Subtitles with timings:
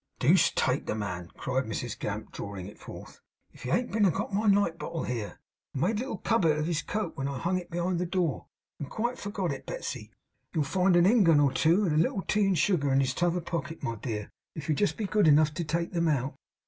[0.17, 3.21] 'Deuce take the man!' cried Mrs Gamp, drawing it forth.
[3.51, 5.39] 'If he ain't been and got my night bottle here.
[5.75, 8.47] I made a little cupboard of his coat when it hung behind the door,
[8.79, 10.09] and quite forgot it, Betsey.
[10.55, 13.41] You'll find a ingun or two, and a little tea and sugar in his t'other
[13.41, 16.33] pocket, my dear, if you'll just be good enough to take 'em out.